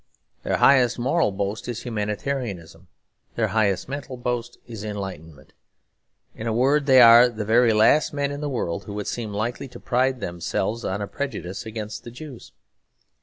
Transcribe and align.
Their 0.41 0.57
highest 0.57 0.97
moral 0.97 1.31
boast 1.31 1.67
is 1.67 1.83
humanitarianism; 1.83 2.87
their 3.35 3.49
highest 3.49 3.87
mental 3.87 4.17
boast 4.17 4.57
is 4.65 4.83
enlightenment. 4.83 5.53
In 6.33 6.47
a 6.47 6.53
word, 6.53 6.87
they 6.87 6.99
are 7.01 7.29
the 7.29 7.45
very 7.45 7.71
last 7.71 8.11
men 8.11 8.31
in 8.31 8.41
the 8.41 8.49
world 8.49 8.85
who 8.85 8.95
would 8.95 9.05
seem 9.05 9.31
likely 9.31 9.67
to 9.67 9.79
pride 9.79 10.19
themselves 10.19 10.83
on 10.83 11.03
a 11.03 11.07
prejudice 11.07 11.67
against 11.67 12.03
the 12.03 12.09
Jews. 12.09 12.51